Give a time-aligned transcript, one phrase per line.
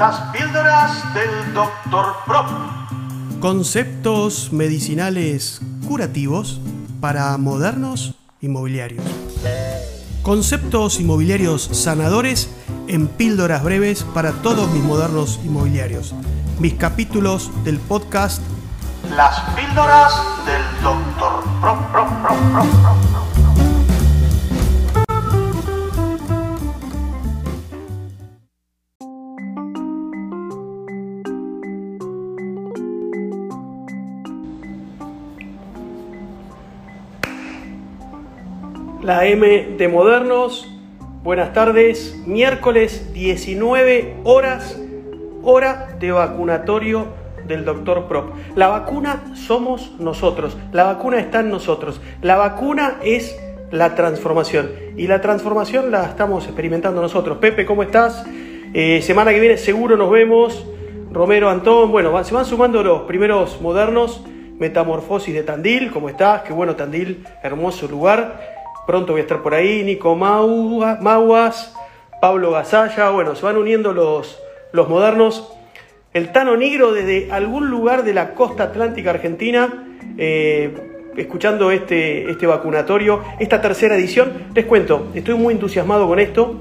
[0.00, 2.06] Las píldoras del Dr.
[2.24, 2.46] Prop.
[3.38, 6.58] Conceptos medicinales curativos
[7.02, 9.04] para modernos inmobiliarios.
[10.22, 12.50] Conceptos inmobiliarios sanadores
[12.88, 16.14] en píldoras breves para todos mis modernos inmobiliarios.
[16.58, 18.40] Mis capítulos del podcast
[19.14, 20.14] Las píldoras
[20.46, 21.44] del Dr.
[21.60, 21.92] Prop.
[21.92, 23.09] Prop, Prop, Prop,
[39.02, 40.68] La M de Modernos.
[41.22, 42.22] Buenas tardes.
[42.26, 44.78] Miércoles 19 horas,
[45.42, 47.06] hora de vacunatorio
[47.48, 48.34] del doctor Prop.
[48.56, 50.58] La vacuna somos nosotros.
[50.72, 51.98] La vacuna está en nosotros.
[52.20, 53.40] La vacuna es
[53.70, 54.68] la transformación.
[54.98, 57.38] Y la transformación la estamos experimentando nosotros.
[57.38, 58.26] Pepe, ¿cómo estás?
[58.74, 60.66] Eh, semana que viene seguro nos vemos.
[61.10, 64.22] Romero, Antón, bueno, se van sumando los primeros modernos.
[64.58, 66.42] Metamorfosis de Tandil, ¿cómo estás?
[66.42, 68.59] Qué bueno Tandil, hermoso lugar.
[68.90, 71.72] Pronto voy a estar por ahí, Nico Mauas,
[72.20, 75.52] Pablo Gasalla, bueno, se van uniendo los, los modernos.
[76.12, 79.86] El Tano Negro desde algún lugar de la costa atlántica argentina,
[80.18, 80.74] eh,
[81.16, 84.32] escuchando este, este vacunatorio, esta tercera edición.
[84.56, 86.56] Les cuento, estoy muy entusiasmado con esto.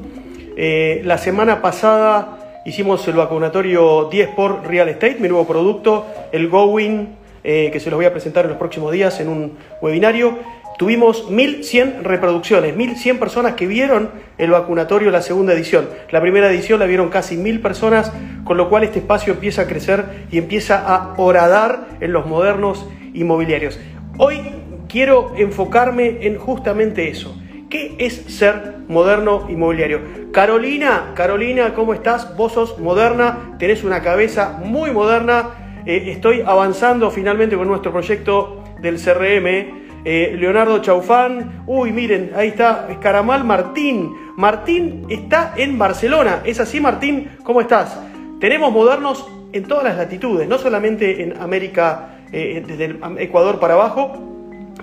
[0.56, 6.48] Eh, la semana pasada hicimos el vacunatorio 10 por Real Estate, mi nuevo producto, el
[6.48, 7.08] Going,
[7.44, 10.59] eh, que se los voy a presentar en los próximos días en un webinario.
[10.80, 15.90] Tuvimos 1.100 reproducciones, 1.100 personas que vieron el vacunatorio la segunda edición.
[16.10, 18.14] La primera edición la vieron casi 1.000 personas,
[18.46, 22.88] con lo cual este espacio empieza a crecer y empieza a horadar en los modernos
[23.14, 23.78] inmobiliarios.
[24.18, 24.40] Hoy
[24.88, 27.38] quiero enfocarme en justamente eso.
[27.70, 30.00] ¿Qué es ser moderno inmobiliario?
[30.32, 32.38] Carolina, Carolina, ¿cómo estás?
[32.38, 35.82] Vos sos moderna, tenés una cabeza muy moderna.
[35.86, 42.50] Eh, estoy avanzando finalmente con nuestro proyecto del CRM eh, Leonardo Chaufán, uy, miren, ahí
[42.50, 44.14] está Escaramal Martín.
[44.38, 46.42] Martín está en Barcelona.
[46.46, 47.30] ¿Es así, Martín?
[47.44, 48.00] ¿Cómo estás?
[48.40, 53.74] Tenemos modernos en todas las latitudes, no solamente en América, eh, desde el Ecuador para
[53.74, 54.14] abajo,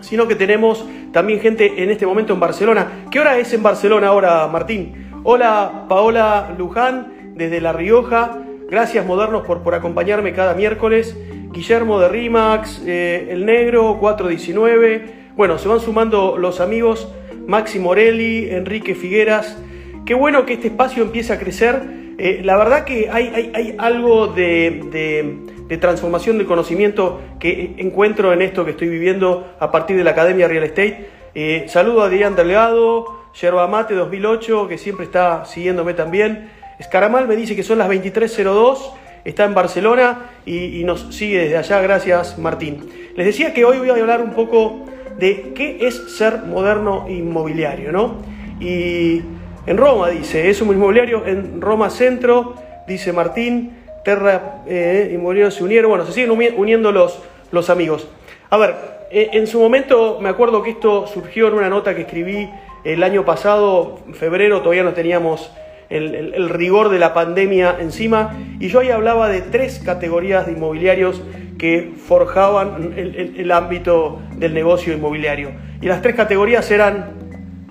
[0.00, 3.06] sino que tenemos también gente en este momento en Barcelona.
[3.10, 5.10] ¿Qué hora es en Barcelona ahora, Martín?
[5.24, 8.38] Hola, Paola Luján, desde La Rioja.
[8.68, 11.16] Gracias, Modernos, por, por acompañarme cada miércoles.
[11.56, 15.30] Guillermo de Rimax, eh, El Negro, 419.
[15.36, 17.10] Bueno, se van sumando los amigos
[17.46, 19.56] Maxi Morelli, Enrique Figueras.
[20.04, 21.80] Qué bueno que este espacio empiece a crecer.
[22.18, 28.66] Eh, la verdad que hay, hay, algo de, transformación del conocimiento que encuentro en esto
[28.66, 31.08] que estoy viviendo a partir de la Academia Real Estate.
[31.34, 36.50] Eh, saludo a Adrián Delgado, Yerba Mate 2008, que siempre está siguiéndome también.
[36.78, 41.80] Escaramal me dice que son las 23.02 está en Barcelona y, nos sigue desde allá.
[41.80, 42.88] Gracias, Martín.
[43.16, 44.86] Les decía que hoy voy a hablar un poco
[45.18, 48.16] de qué es ser moderno inmobiliario, ¿no?
[48.60, 49.22] Y
[49.66, 52.54] en Roma dice, es un inmobiliario en Roma Centro,
[52.86, 53.72] dice Martín,
[54.04, 57.18] Terra eh, Inmobiliario se unieron, bueno, se siguen uniendo los,
[57.50, 58.06] los amigos.
[58.50, 58.76] A ver,
[59.10, 62.48] eh, en su momento me acuerdo que esto surgió en una nota que escribí
[62.84, 65.50] el año pasado, febrero, todavía no teníamos
[65.90, 71.22] el, rigor de la pandemia encima, y yo ahí hablaba de tres categorías de inmobiliarios
[71.58, 75.52] que forjaban el, ámbito del negocio inmobiliario.
[75.80, 77.12] Y las tres categorías eran,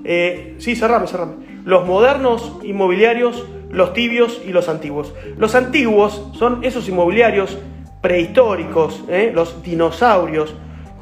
[0.03, 1.33] eh, sí, cerrame, cerrame,
[1.65, 5.13] los modernos inmobiliarios, los tibios y los antiguos.
[5.37, 7.57] Los antiguos son esos inmobiliarios
[8.01, 10.55] prehistóricos, eh, los dinosaurios,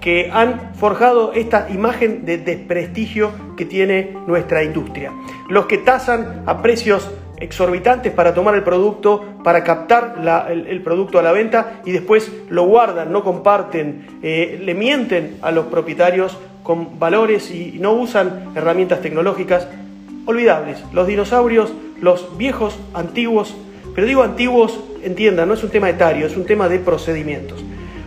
[0.03, 5.13] que han forjado esta imagen de desprestigio que tiene nuestra industria.
[5.47, 10.15] Los que tasan a precios exorbitantes para tomar el producto, para captar
[10.49, 15.51] el, producto a la venta y después lo guardan, no comparten, eh, le mienten a
[15.51, 19.69] los propietarios con valores y no usan herramientas tecnológicas
[20.25, 20.83] olvidables.
[20.91, 23.55] Los dinosaurios, los viejos, antiguos,
[23.95, 27.63] pero digo antiguos, entiendan, no es un tema etario, es un tema de procedimientos.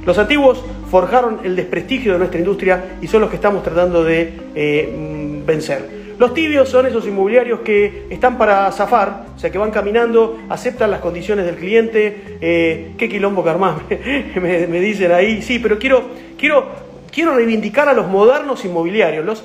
[0.07, 4.33] Los antiguos forjaron el desprestigio de nuestra industria y son los que estamos tratando de
[4.55, 5.97] eh, mm, vencer.
[6.19, 10.91] Los tibios son esos inmobiliarios que están para zafar, o sea, que van caminando, aceptan
[10.91, 12.39] las condiciones del cliente.
[12.41, 15.43] Eh, ¿Qué quilombo que me, me, dicen ahí.
[15.43, 16.05] Sí, pero quiero,
[16.39, 16.69] quiero,
[17.13, 19.27] quiero reivindicar a los modernos inmobiliarios.
[19.27, 19.45] Los,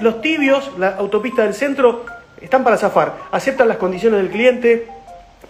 [0.00, 2.04] los tibios, la autopista del centro,
[2.40, 4.86] están para zafar, aceptan las condiciones del cliente,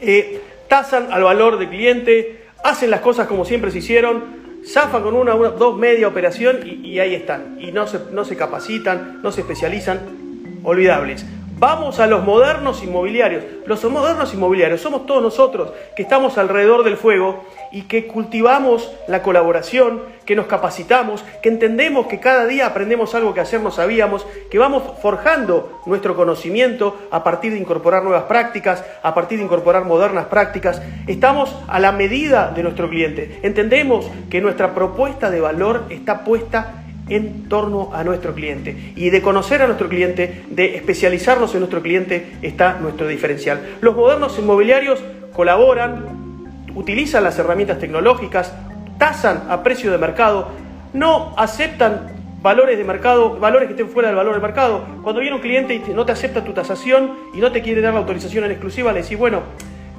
[0.01, 5.15] eh, tasan al valor del cliente, hacen las cosas como siempre se hicieron, zafan con
[5.15, 7.57] una, dos media operación y, ahí están.
[7.61, 10.01] Y no se, no se capacitan, no se especializan.
[10.65, 11.25] Olvidables.
[11.63, 13.45] Vamos a los modernos inmobiliarios.
[13.67, 19.23] Los modernos inmobiliarios somos todos nosotros que estamos alrededor del fuego y que cultivamos la
[19.23, 24.27] colaboración, que nos capacitamos, que entendemos que cada día aprendemos algo que ayer no sabíamos,
[24.51, 29.85] que vamos forjando nuestro conocimiento a partir de incorporar nuevas prácticas, a partir de incorporar
[29.85, 30.83] modernas prácticas.
[31.07, 33.39] Estamos a la medida de nuestro cliente.
[33.45, 38.93] Entendemos que nuestra propuesta de valor está puesta en torno a nuestro cliente.
[38.97, 43.61] Y de conocer a nuestro cliente, de especializarnos en nuestro cliente, está nuestro diferencial.
[43.81, 45.03] Los modernos inmobiliarios
[45.33, 46.05] colaboran,
[46.75, 48.55] utilizan las herramientas tecnológicas,
[48.99, 50.49] tasan a precio de mercado,
[50.93, 52.13] no aceptan
[52.43, 54.85] valores de mercado, valores que estén fuera del valor del mercado.
[55.03, 57.95] Cuando viene un cliente y no te acepta tu tasación y no te quiere dar
[57.95, 59.43] la autorización en exclusiva, le decís, bueno,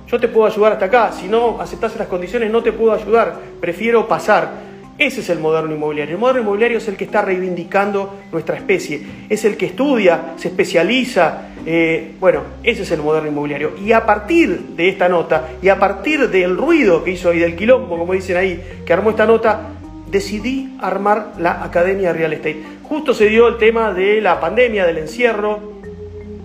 [0.07, 3.35] yo te puedo ayudar hasta acá, si no aceptas las condiciones no te puedo ayudar,
[3.59, 4.72] prefiero pasar.
[5.03, 6.15] Ese es el moderno inmobiliario.
[6.15, 10.47] El moderno inmobiliario es el que está reivindicando nuestra especie, es el que estudia, se
[10.47, 11.49] especializa.
[11.65, 13.73] Eh, bueno, ese es el moderno inmobiliario.
[13.83, 17.57] Y a partir de esta nota y a partir del ruido que hizo y del
[17.57, 19.71] quilombo, como dicen ahí, que armó esta nota,
[20.09, 22.63] decidí armar la Academia Real Estate.
[22.83, 25.73] Justo se dio el tema de la pandemia, del encierro.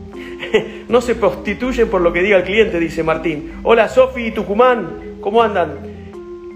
[0.88, 3.52] no se prostituyen por lo que diga el cliente, dice Martín.
[3.62, 5.78] Hola Sofi, Tucumán, ¿cómo andan?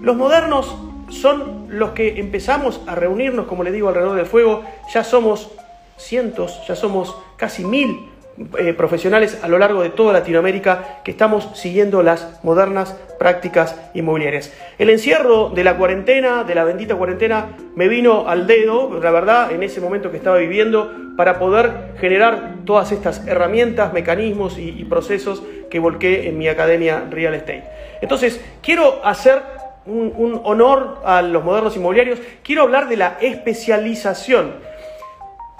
[0.01, 0.75] Los modernos
[1.09, 4.63] son los que empezamos a reunirnos, como le digo, alrededor del fuego.
[4.93, 5.51] Ya somos
[5.97, 8.09] cientos, ya somos casi mil
[8.57, 14.51] eh, profesionales a lo largo de toda Latinoamérica que estamos siguiendo las modernas prácticas inmobiliarias.
[14.79, 19.51] El encierro de la cuarentena, de la bendita cuarentena, me vino al dedo, la verdad,
[19.51, 24.83] en ese momento que estaba viviendo, para poder generar todas estas herramientas, mecanismos y, y
[24.85, 27.63] procesos que volqué en mi academia Real Estate.
[28.01, 29.41] Entonces, quiero hacer
[29.85, 34.53] un, honor a los modernos inmobiliarios, quiero hablar de la especialización.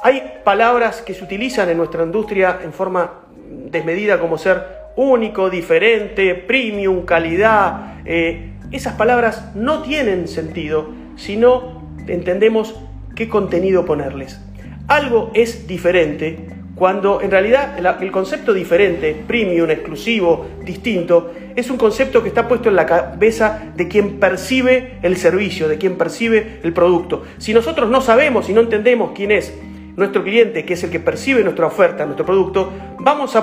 [0.02, 6.36] Hay palabras que se utilizan en nuestra industria en forma desmedida como ser único, diferente,
[6.36, 8.02] premium, calidad.
[8.06, 12.76] Eh, esas palabras no tienen sentido si no entendemos
[13.16, 14.40] qué contenido ponerles.
[14.88, 22.24] Algo es diferente cuando en realidad el concepto diferente, premium, exclusivo, distinto, es un concepto
[22.24, 26.74] que está puesto en la cabeza de quien percibe el servicio, de quien percibe el
[26.74, 27.24] producto.
[27.38, 29.54] Si nosotros no sabemos y no entendemos quién es
[29.96, 33.36] nuestro cliente, que es el que percibe nuestra oferta, nuestro producto, no vamos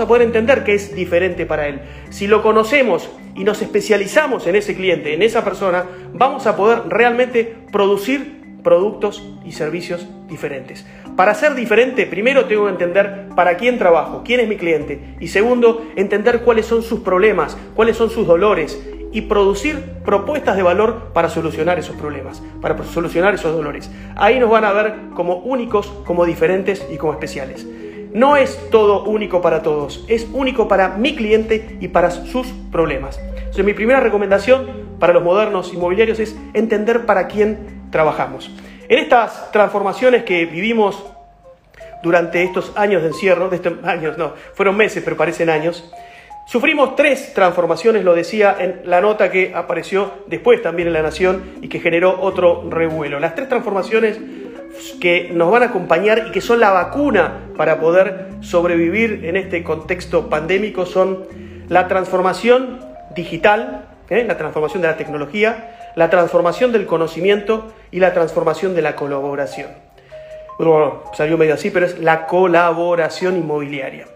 [0.00, 1.82] a poder entender que es diferente para él.
[2.08, 5.84] Si lo conocemos y nos especializamos en ese cliente, en esa persona,
[6.14, 10.86] vamos a poder realmente producir productos y servicios diferentes.
[11.16, 15.28] Para ser diferente, primero tengo que entender para quién trabajo, quién es mi cliente y
[15.28, 18.80] segundo, entender cuáles son sus problemas, cuáles son sus dolores
[19.12, 23.90] y producir propuestas de valor para solucionar esos problemas, para solucionar esos dolores.
[24.16, 27.66] Ahí nos van a ver como únicos, como diferentes y como especiales.
[28.12, 33.20] No es todo único para todos, es único para mi cliente y para sus problemas.
[33.36, 34.66] Entonces, mi primera recomendación
[34.98, 38.50] para los modernos inmobiliarios es entender para quién trabajamos.
[38.88, 41.02] En estas transformaciones que vivimos
[42.02, 45.92] durante estos años de encierro, de estos años no, fueron meses, pero parecen años,
[46.46, 51.58] sufrimos tres transformaciones, lo decía en la nota que apareció después también en La Nación
[51.60, 53.20] y que generó otro revuelo.
[53.20, 54.18] Las tres transformaciones
[55.00, 59.62] que nos van a acompañar y que son la vacuna para poder sobrevivir en este
[59.62, 61.26] contexto pandémico son
[61.68, 62.80] la transformación
[63.14, 64.24] digital, ¿eh?
[64.26, 69.68] la transformación de la tecnología, la transformación del conocimiento y la transformación de la colaboración.
[70.58, 74.06] Bueno, salió medio así, pero es la colaboración inmobiliaria.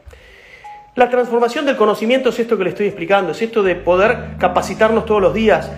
[0.94, 5.04] La transformación del conocimiento es esto que le estoy explicando, es esto de poder capacitarnos
[5.04, 5.70] todos los días.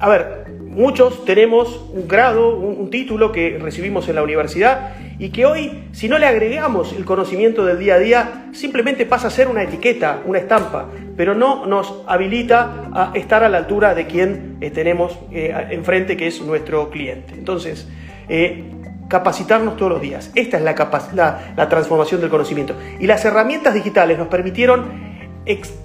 [0.00, 5.44] A ver, muchos tenemos un grado, un, título que recibimos en la universidad y que
[5.44, 9.48] hoy, si no le agregamos el conocimiento del día a día, simplemente pasa a ser
[9.48, 14.60] una etiqueta, una estampa, pero no nos habilita a estar a la altura de quien
[14.72, 17.34] tenemos eh, enfrente, que es nuestro cliente.
[17.34, 17.88] Entonces,
[18.28, 18.70] eh,
[19.08, 20.30] capacitarnos todos los días.
[20.36, 22.76] Esta es la, la transformación del conocimiento.
[23.00, 25.17] Y las herramientas digitales nos permitieron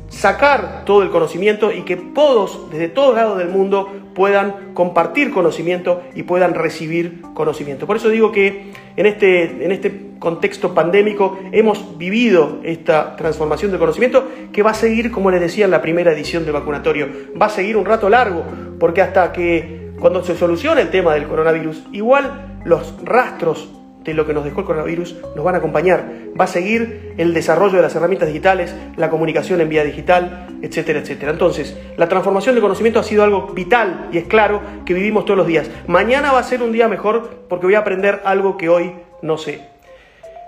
[0.10, 6.02] sacar todo el conocimiento y que todos, desde todos lados del mundo, puedan compartir conocimiento
[6.14, 7.88] y puedan recibir conocimiento.
[7.88, 13.80] Por eso digo que en este, en este contexto pandémico hemos vivido esta transformación del
[13.80, 17.08] conocimiento que va a seguir, como les decía en la primera edición del vacunatorio,
[17.40, 18.44] va a seguir un rato largo,
[18.80, 23.70] porque hasta que cuando se solucione el tema del coronavirus, igual los rastros
[24.04, 26.06] de lo que nos dejó el coronavirus nos van a acompañar.
[26.40, 31.00] Va a seguir el desarrollo de las herramientas digitales, la comunicación en vía digital, etcétera,
[31.00, 31.32] etcétera.
[31.32, 35.38] Entonces, la transformación de conocimiento ha sido algo vital y es claro que vivimos todos
[35.38, 35.70] los días.
[35.88, 39.38] Mañana va a ser un día mejor porque voy a aprender algo que hoy no
[39.38, 39.73] sé.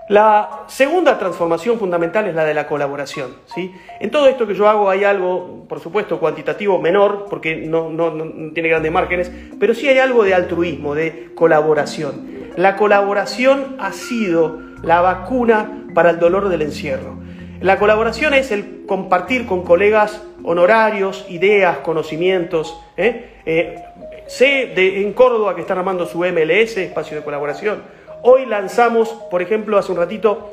[0.08, 3.34] La segunda transformación fundamental es la de la colaboración.
[3.52, 3.72] ¿sí?
[3.98, 8.12] En todo esto que yo hago hay algo, por supuesto, cuantitativo menor, porque no, no,
[8.52, 12.52] tiene grandes márgenes, pero sí hay algo de altruismo, de colaboración.
[12.56, 17.16] La colaboración ha sido la vacuna para el dolor del encierro.
[17.60, 22.78] La colaboración es el compartir con colegas honorarios, ideas, conocimientos.
[22.96, 23.30] ¿eh?
[23.44, 23.82] Eh,
[24.28, 27.96] sé de, en Córdoba que están armando su MLS, espacio de colaboración
[28.28, 30.50] Hoy lanzamos, por ejemplo, hace un ratito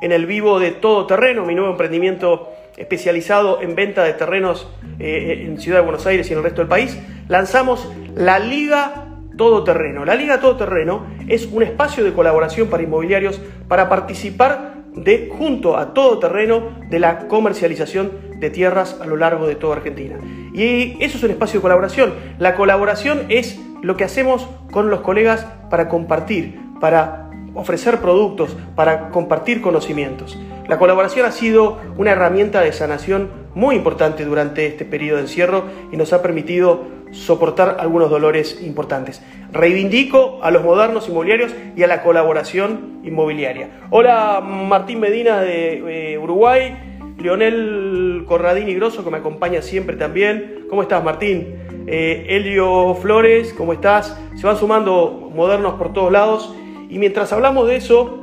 [0.00, 4.68] en el vivo de Todo Terreno, mi nuevo emprendimiento especializado en venta de terrenos
[5.00, 6.96] eh, en Ciudad de Buenos Aires y en el resto del país,
[7.26, 10.04] lanzamos la Liga Todo Terreno.
[10.04, 15.76] La Liga Todo Terreno es un espacio de colaboración para inmobiliarios para participar de, junto
[15.76, 20.16] a Todo Terreno de la comercialización de tierras a lo largo de toda Argentina.
[20.54, 22.14] Y eso es un espacio de colaboración.
[22.38, 29.10] La colaboración es lo que hacemos con los colegas para compartir, para ofrecer productos, para
[29.10, 30.38] compartir conocimientos.
[30.68, 35.64] La colaboración ha sido una herramienta de sanación muy importante durante este periodo de encierro
[35.92, 39.22] y nos ha permitido soportar algunos dolores importantes.
[39.52, 43.68] Reivindico a los modernos inmobiliarios y a la colaboración inmobiliaria.
[43.90, 46.76] Hola Martín Medina de eh, Uruguay,
[47.18, 50.66] Leonel Corradini Grosso que me acompaña siempre también.
[50.68, 51.54] ¿Cómo estás Martín?
[51.86, 54.18] Eh, Elio Flores, ¿cómo estás?
[54.34, 56.54] Se van sumando modernos por todos lados
[56.94, 58.20] y mientras hablamos de eso,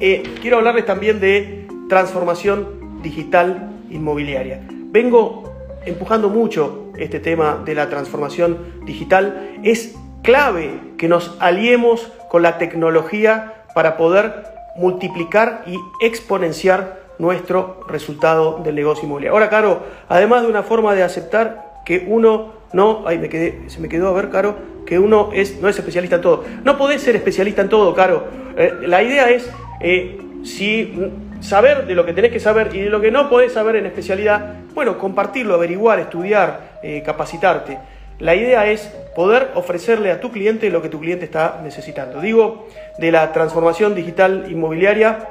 [0.00, 4.62] eh, quiero hablarles también de transformación digital inmobiliaria.
[4.68, 5.44] Vengo
[5.86, 9.60] empujando mucho este tema de la transformación digital.
[9.62, 14.42] Es clave que nos aliemos con la tecnología para poder
[14.74, 19.34] multiplicar y exponenciar nuestro resultado del negocio inmobiliario.
[19.34, 23.80] Ahora, Caro, además de una forma de aceptar que uno no, ay, me quedé, se
[23.80, 26.44] me quedó a ver, Caro, que uno es, no es especialista en todo.
[26.64, 28.26] No podés ser especialista en todo, Caro.
[28.56, 29.48] Eh, la idea es
[29.80, 30.92] eh, si
[31.40, 33.86] saber de lo que tenés que saber y de lo que no podés saber en
[33.86, 37.78] especialidad, bueno, compartirlo, averiguar, estudiar, eh, capacitarte.
[38.18, 42.20] La idea es poder ofrecerle a tu cliente lo que tu cliente está necesitando.
[42.20, 42.66] Digo,
[42.98, 45.28] de la transformación digital inmobiliaria,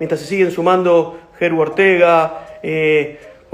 [0.00, 2.46] mientras se siguen sumando Geru Ortega,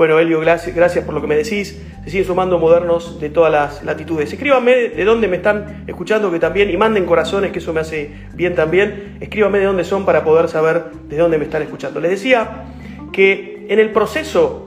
[0.02, 1.80] bueno, Elio, gracias, por lo que me decís.
[2.02, 4.32] Se siguen sumando modernos de todas las latitudes.
[4.32, 8.10] Escríbanme de dónde me están escuchando, que también, y manden corazones, que eso me hace
[8.34, 9.18] bien también.
[9.20, 12.00] Escríbanme de dónde son para poder saber de dónde me están escuchando.
[12.00, 12.64] Les decía
[13.12, 14.66] que en el proceso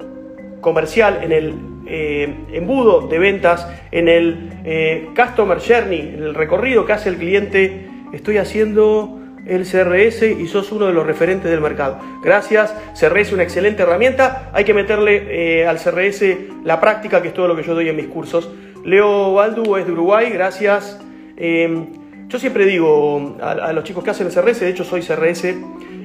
[0.61, 1.53] comercial, en el
[1.85, 7.17] eh, embudo de ventas, en el eh, Customer Journey, en el recorrido que hace el
[7.17, 11.99] cliente, estoy haciendo el CRS y sos uno de los referentes del mercado.
[12.23, 16.23] Gracias, CRS es una excelente herramienta, hay que meterle eh, al CRS
[16.63, 18.49] la práctica, que es todo lo que yo doy en mis cursos.
[18.83, 20.99] Leo Baldu es de Uruguay, gracias.
[21.37, 21.87] Em,
[22.27, 25.55] yo siempre digo a, los chicos que hacen el CRS, de hecho soy CRS,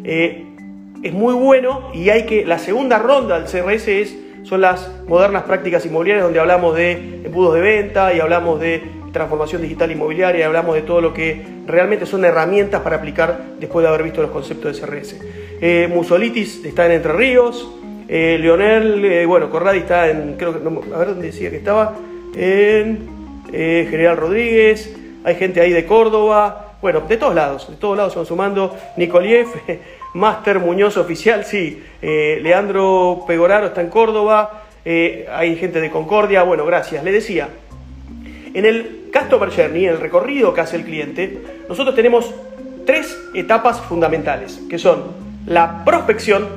[0.04, 0.46] eh,
[1.02, 5.44] es muy bueno y hay que, la segunda ronda del CRS es, son las modernas
[5.44, 6.92] prácticas inmobiliarias donde hablamos de
[7.24, 8.82] embudos de venta y hablamos de
[9.12, 13.88] transformación digital inmobiliaria, hablamos de todo lo que realmente son herramientas para aplicar después de
[13.88, 15.20] haber visto los conceptos de CRS.
[15.60, 17.68] Eh, Musolitis está en Entre Ríos,
[18.12, 20.58] eh, Leonel, eh, bueno, Corradi está en, creo que,
[20.92, 21.94] a ver dónde decía que estaba,
[22.34, 23.08] en
[23.52, 28.12] eh, General Rodríguez, hay gente ahí de Córdoba, bueno, de todos lados, de todos lados
[28.14, 29.46] se van sumando, Nicoliev,
[30.14, 37.04] Máster Muñoz Oficial, sí, Leandro Pegoraro está en Córdoba, hay gente de Concordia, bueno, gracias,
[37.04, 37.48] le decía,
[38.54, 41.38] en el Customer Journey, en el recorrido que hace el cliente,
[41.68, 42.32] nosotros tenemos
[42.86, 45.04] tres etapas fundamentales, que son
[45.46, 46.48] la prospección,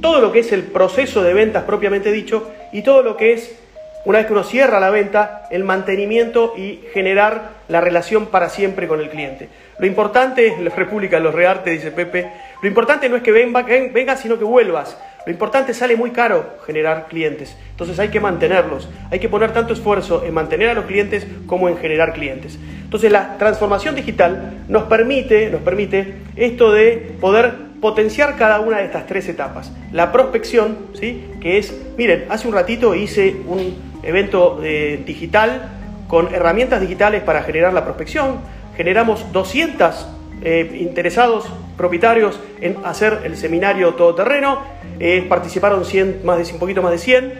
[0.00, 3.56] todo lo que es el proceso de ventas propiamente dicho, y todo lo que es,
[4.04, 8.86] una vez que uno cierra la venta, el mantenimiento y generar la relación para siempre
[8.86, 9.48] con el cliente.
[9.78, 14.38] Lo importante, la República los Rearte, dice Pepe, lo importante no es que vengas, sino
[14.38, 14.96] que vuelvas.
[15.26, 19.72] Lo importante sale muy caro generar clientes, entonces hay que mantenerlos, hay que poner tanto
[19.72, 22.58] esfuerzo en mantener a los clientes como en generar clientes.
[22.82, 28.84] Entonces la transformación digital nos permite, nos permite esto de poder potenciar cada una de
[28.84, 29.72] estas tres etapas.
[29.92, 31.24] La prospección, ¿sí?
[31.40, 35.70] que es, miren, hace un ratito hice un evento eh, digital
[36.06, 38.40] con herramientas digitales para generar la prospección,
[38.76, 40.08] generamos 200
[40.42, 44.60] eh, interesados propietarios en hacer el seminario todoterreno
[45.00, 47.32] eh, participaron 100, más de, un poquito más de 100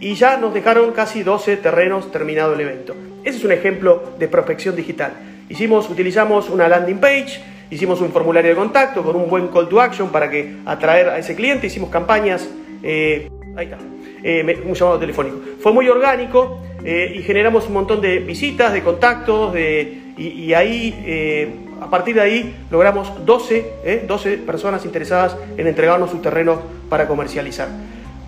[0.00, 2.94] y ya nos dejaron casi 12 terrenos terminado el evento.
[3.24, 5.12] Ese es un ejemplo de prospección digital.
[5.48, 9.80] Hicimos, utilizamos una landing page, hicimos un formulario de contacto con un buen call to
[9.80, 12.48] action para que atraer a ese cliente, hicimos campañas,
[12.82, 13.78] eh, ahí está,
[14.22, 15.38] eh, un llamado telefónico.
[15.60, 21.90] Fue muy orgánico y generamos un montón de visitas, de contactos, de, y, ahí a
[21.90, 24.36] partir de ahí logramos 12, 12 ¿eh?
[24.38, 27.68] personas interesadas en entregarnos sus terrenos para comercializar.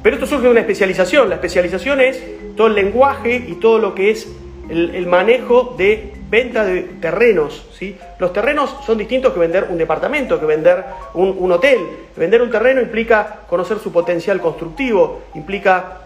[0.02, 1.30] Pero esto surge de una especialización.
[1.30, 2.22] La especialización es
[2.54, 4.28] todo el lenguaje y todo lo que es
[4.68, 7.66] el, manejo de venta de terrenos.
[7.72, 7.96] ¿sí?
[8.18, 10.84] Los terrenos son distintos que vender un departamento, que vender
[11.14, 11.78] un, hotel.
[12.14, 16.02] Vender un terreno implica conocer su potencial constructivo, implica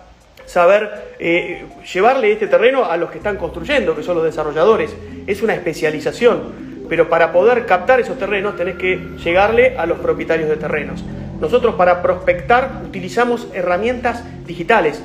[0.47, 4.95] saber eh, llevarle este terreno a los que están construyendo, que son los desarrolladores.
[5.27, 10.49] Es una especialización, pero para poder captar esos terrenos tenés que llegarle a los propietarios
[10.49, 11.05] de terrenos.
[11.41, 15.01] Nosotros para prospectar utilizamos herramientas digitales,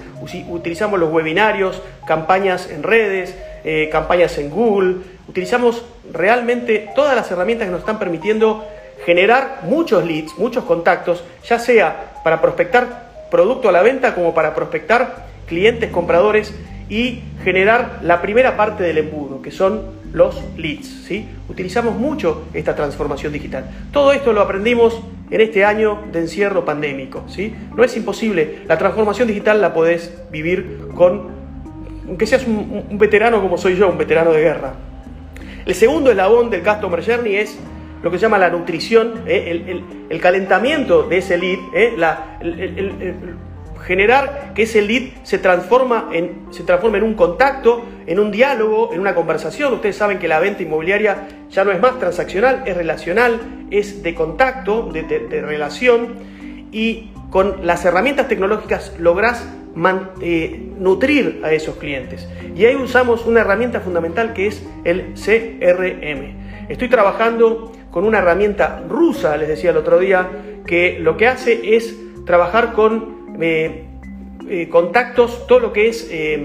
[0.50, 4.96] utilizamos los webinarios, campañas en redes, eh, campañas en Google,
[5.30, 8.66] utilizamos realmente todas las herramientas que nos están permitiendo
[9.06, 14.56] generar muchos leads, muchos contactos, ya sea para prospectar producto a la venta como para
[14.56, 16.54] prospectar clientes compradores
[16.90, 20.88] y generar la primera parte del embudo, que son los leads.
[21.08, 21.28] ¿sí?
[21.50, 23.70] Utilizamos mucho esta transformación digital.
[23.92, 27.24] Todo esto lo aprendimos en este año de encierro pandémico.
[27.28, 27.54] ¿sí?
[27.76, 28.60] No es imposible.
[28.68, 31.30] La transformación digital la podés vivir con,
[32.08, 34.74] aunque seas un, veterano como soy yo, un veterano de guerra.
[35.66, 37.58] El segundo eslabón del Customer Journey es
[38.04, 39.82] lo que se llama la nutrición, ¿eh?
[40.10, 41.94] el, calentamiento de ese lead, ¿eh?
[41.98, 42.38] la,
[43.86, 49.00] generar que ese lead se, transforma en, se en un contacto, en un diálogo, en
[49.00, 49.74] una conversación.
[49.74, 53.40] Ustedes saben que la venta inmobiliaria ya no es más transaccional, es relacional,
[53.70, 56.16] es de contacto, de, relación
[56.72, 59.48] y con las herramientas tecnológicas lográs
[60.22, 62.28] eh, nutrir a esos clientes.
[62.56, 66.70] Y ahí usamos una herramienta fundamental que es el CRM.
[66.70, 70.28] Estoy trabajando con una herramienta rusa, les decía el otro día,
[70.66, 73.15] que lo que hace es trabajar con
[74.48, 76.38] eh, contactos, todo lo que es eh,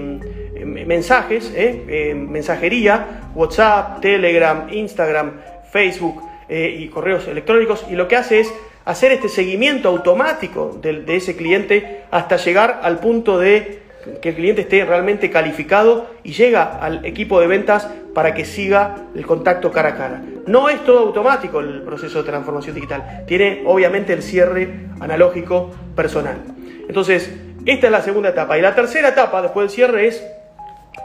[0.65, 5.33] mensajes, eh, mensajería, WhatsApp, Telegram, Instagram,
[5.71, 11.37] Facebook y correos electrónicos, y lo que hace es hacer este seguimiento automático de, ese
[11.37, 13.79] cliente hasta llegar al punto de
[14.21, 18.97] que el cliente esté realmente calificado y llega al equipo de ventas para que siga
[19.15, 20.21] el contacto cara a cara.
[20.45, 26.60] No es todo automático el proceso de transformación digital, tiene obviamente el cierre analógico personal.
[26.87, 27.31] Entonces,
[27.65, 28.57] esta es la segunda etapa.
[28.57, 30.23] Y la tercera etapa, después del cierre, es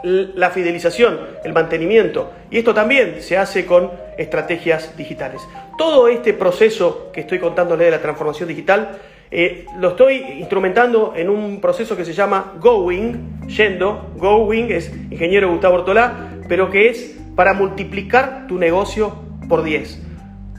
[0.03, 2.31] la fidelización, el mantenimiento.
[2.51, 5.41] Y esto también se hace con estrategias digitales.
[5.77, 8.97] Todo este proceso que estoy contándole de la transformación digital,
[9.29, 14.11] eh, lo estoy instrumentando en un proceso que se llama Going, yendo.
[14.17, 19.15] Going es ingeniero Gustavo Ortolá, pero que es para multiplicar tu negocio
[19.47, 20.06] por 10.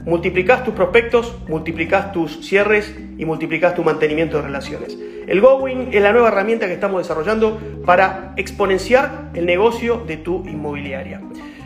[0.09, 4.97] Multiplicás tus prospectos, multiplicás tus cierres y multiplicás tu mantenimiento de relaciones.
[5.27, 10.43] El Going es la nueva herramienta que estamos desarrollando para exponenciar el negocio de tu
[10.47, 11.21] inmobiliaria.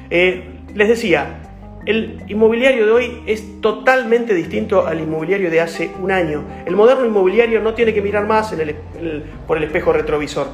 [0.09, 0.43] Eh,
[0.75, 1.39] les decía,
[1.85, 6.43] el inmobiliario de hoy es totalmente distinto al inmobiliario de hace un año.
[6.65, 8.53] El moderno inmobiliario no tiene que mirar más
[9.47, 10.47] por el espejo retrovisor.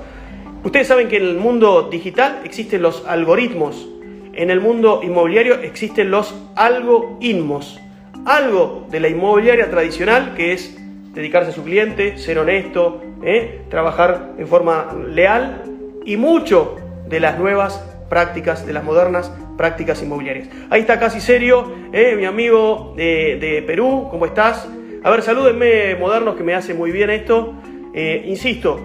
[0.63, 3.89] Ustedes saben que en el mundo digital existen los algoritmos
[4.33, 7.79] en el mundo inmobiliario existen los algo-inmos.
[8.25, 10.77] Algo de la inmobiliaria tradicional, que es
[11.13, 13.61] dedicarse a su cliente, ser honesto, ¿eh?
[13.69, 15.63] trabajar en forma leal,
[16.05, 20.49] y mucho de las nuevas prácticas, de las modernas prácticas inmobiliarias.
[20.69, 22.15] Ahí está casi serio, ¿eh?
[22.17, 24.67] mi amigo de, Perú, ¿cómo estás?
[25.03, 27.53] A ver, salúdenme modernos que me hace muy bien esto.
[27.93, 28.79] Eh, insisto,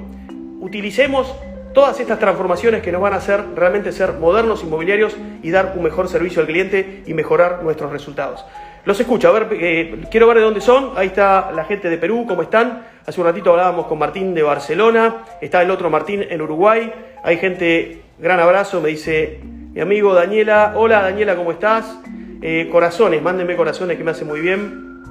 [0.61, 1.35] utilicemos
[1.75, 5.83] todas estas transformaciones que nos van a hacer realmente ser modernos inmobiliarios y dar un
[5.83, 8.47] mejor servicio al cliente y mejorar nuestros resultados.
[8.85, 10.93] Los escucho, a ver, eh, quiero ver de dónde son.
[10.97, 12.87] Ahí está la gente de Perú, ¿cómo están?
[13.05, 16.93] Hace un ratito hablábamos con Martín de Barcelona, está el otro Martín en Uruguay.
[17.23, 20.75] Hay gente, gran abrazo, me dice mi amigo Daniela.
[20.77, 21.99] Hola Daniela, ¿cómo estás?
[22.41, 25.03] Eh, corazones, mándenme corazones que me hace muy bien.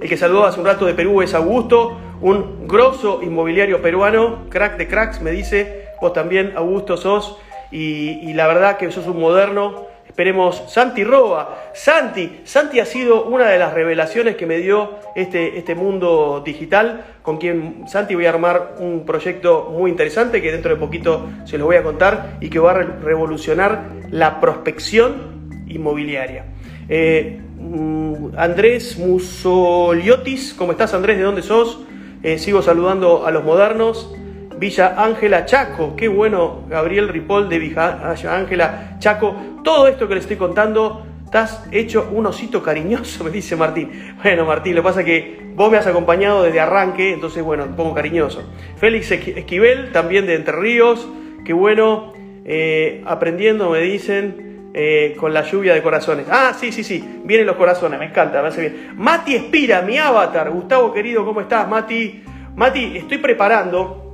[0.00, 4.76] El que saludó hace un rato de Perú es Augusto, un grosso inmobiliario peruano, crack
[4.76, 5.85] de cracks, me dice.
[6.00, 7.38] Vos también, Augusto, sos.
[7.70, 9.86] Y, la verdad que sos un moderno.
[10.06, 11.58] Esperemos, Santi Roa.
[11.74, 17.04] Santi, Santi ha sido una de las revelaciones que me dio este, este mundo digital,
[17.22, 21.58] con quien Santi voy a armar un proyecto muy interesante que dentro de poquito se
[21.58, 26.46] los voy a contar y que va a revolucionar la prospección inmobiliaria.
[26.88, 31.18] Eh, mm, Andrés Musoliotis, ¿cómo estás Andrés?
[31.18, 31.80] ¿De dónde sos?
[32.22, 34.14] Eh, sigo saludando a los modernos.
[34.58, 35.94] Villa Ángela Chaco.
[35.96, 39.36] Qué bueno, Gabriel Ripoll de Villa Ángela Chaco.
[39.62, 44.14] Todo esto que le estoy contando, estás hecho un osito cariñoso, me dice Martín.
[44.22, 47.64] Bueno, Martín, lo que pasa es que vos me has acompañado desde arranque, entonces, bueno,
[47.64, 48.42] un poco cariñoso.
[48.76, 51.08] Félix Esquivel, también de Entre Ríos.
[51.44, 52.12] Qué bueno,
[52.44, 54.44] eh, aprendiendo, me dicen.
[54.78, 56.26] eh, con la lluvia de corazones.
[56.30, 58.90] Ah, sí, sí, sí, vienen los corazones, me encanta, me hace bien.
[58.96, 60.50] Mati Espira, mi avatar.
[60.50, 62.22] Gustavo querido, ¿cómo estás, Mati?
[62.54, 64.05] Mati, estoy preparando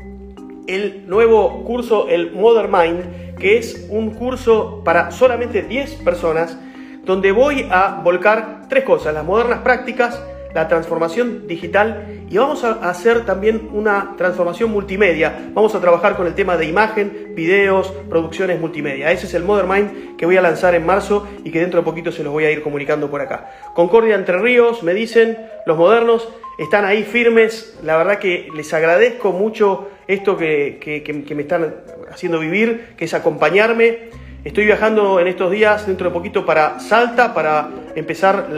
[0.66, 6.58] el nuevo curso, el Modern Mind, que es un curso para solamente 10 personas,
[7.04, 10.22] donde voy a volcar tres cosas, las modernas prácticas,
[10.54, 15.50] la transformación digital y vamos a hacer también una transformación multimedia.
[15.52, 19.10] Vamos a trabajar con el tema de imagen, videos, producciones multimedia.
[19.10, 21.84] Ese es el Modern Mind que voy a lanzar en marzo y que dentro de
[21.84, 23.50] poquito se los voy a ir comunicando por acá.
[23.74, 27.78] Concordia Entre Ríos, me dicen, los modernos están ahí firmes.
[27.82, 31.74] La verdad que les agradezco mucho esto que, que me están
[32.10, 34.10] haciendo vivir, que es acompañarme
[34.44, 38.48] Estoy viajando en estos días, dentro de poquito, para Salta, para empezar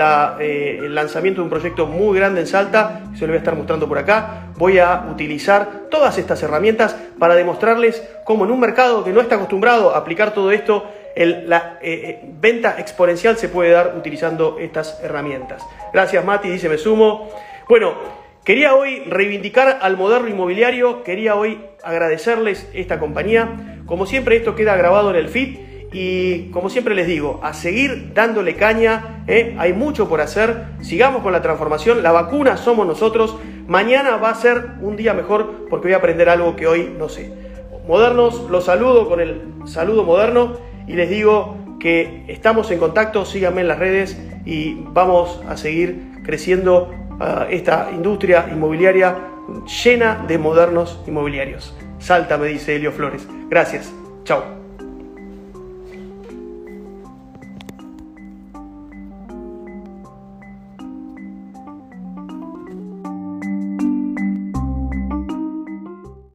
[0.41, 3.39] eh, el lanzamiento de un proyecto muy grande en Salta, que se lo voy a
[3.41, 4.47] estar mostrando por acá.
[4.57, 9.35] Voy a utilizar todas estas herramientas para demostrarles cómo en un mercado que no está
[9.35, 14.99] acostumbrado a aplicar todo esto, la eh, eh, venta exponencial se puede dar utilizando estas
[15.03, 15.63] herramientas.
[15.93, 17.29] Gracias Mati, dice me sumo.
[17.69, 17.93] Bueno,
[18.43, 23.83] quería hoy reivindicar al moderno inmobiliario, quería hoy agradecerles esta compañía.
[23.85, 28.13] Como siempre esto queda grabado en el feed y como siempre les digo, a seguir
[28.15, 29.55] dándole caña, ¿eh?
[29.59, 33.37] hay mucho por hacer, sigamos con la transformación, la vacuna somos nosotros,
[33.69, 37.09] mañana va a ser un día mejor porque voy a aprender algo que hoy no
[37.09, 37.33] sé.
[37.87, 40.57] Modernos, los saludo con el saludo moderno
[40.89, 46.23] y les digo que estamos en contacto, síganme en las redes y vamos a seguir
[46.25, 49.17] creciendo ah, esta industria inmobiliaria
[49.85, 51.73] llena de modernos inmobiliarios.
[52.01, 53.29] Salta, me dice Helio Flores.
[53.49, 53.93] Gracias.
[54.25, 54.64] Chao.